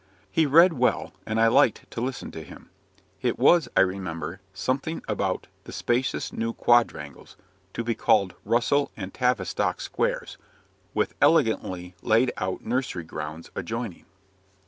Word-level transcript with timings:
He 0.31 0.47
read 0.47 0.73
well, 0.73 1.13
and 1.27 1.39
I 1.39 1.47
liked 1.47 1.85
to 1.91 2.01
listen 2.01 2.31
to 2.31 2.41
him. 2.41 2.71
It 3.21 3.37
was, 3.37 3.69
I 3.77 3.81
remember, 3.81 4.41
something 4.51 5.03
about 5.07 5.45
"the 5.65 5.71
spacious 5.71 6.33
new 6.33 6.53
quadrangles, 6.53 7.37
to 7.75 7.83
be 7.83 7.93
called 7.93 8.33
Russell 8.43 8.89
and 8.97 9.13
Tavistock 9.13 9.79
Squares, 9.79 10.39
with 10.95 11.13
elegantly 11.21 11.93
laid 12.01 12.33
out 12.37 12.65
nursery 12.65 13.03
grounds 13.03 13.51
adjoining." 13.55 14.05